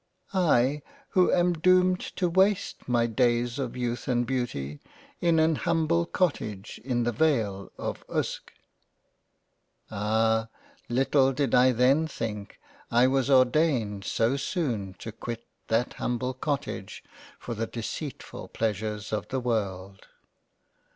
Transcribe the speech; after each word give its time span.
I 0.33 0.81
who 1.09 1.31
am 1.31 1.53
doomed 1.53 1.99
to 2.15 2.27
waste 2.27 2.89
my 2.89 3.05
Days 3.05 3.59
of 3.59 3.77
Youth 3.77 4.07
and 4.07 4.25
Beauty 4.25 4.79
in 5.19 5.37
an 5.37 5.57
humble 5.57 6.07
Cottage 6.07 6.81
in 6.83 7.03
the 7.03 7.11
Vale 7.11 7.71
of 7.77 8.03
Uske." 8.09 8.49
7 8.49 8.49
y 8.49 8.53
g 8.55 9.89
JANE 9.89 9.97
AUSTEN 9.97 9.97
Ah! 9.99 10.49
little 10.89 11.31
did 11.33 11.53
I 11.53 11.71
then 11.71 12.07
think 12.07 12.59
I 12.89 13.05
was 13.05 13.29
ordained 13.29 14.03
so 14.03 14.37
soon 14.37 14.95
to 14.95 15.11
quit 15.11 15.45
that 15.67 15.93
humble 15.93 16.33
Cottage 16.33 17.03
for 17.37 17.53
the 17.53 17.67
Deceitfull 17.67 18.51
Pleasures 18.51 19.13
of 19.13 19.27
the 19.27 19.39
World. 19.39 20.07